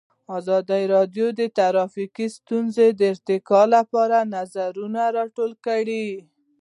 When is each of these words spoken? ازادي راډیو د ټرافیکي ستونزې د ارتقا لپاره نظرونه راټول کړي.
ازادي 0.37 0.83
راډیو 0.93 1.27
د 1.39 1.41
ټرافیکي 1.57 2.27
ستونزې 2.37 2.87
د 2.99 3.01
ارتقا 3.13 3.61
لپاره 3.75 4.17
نظرونه 4.35 5.01
راټول 5.17 5.51
کړي. 5.65 6.07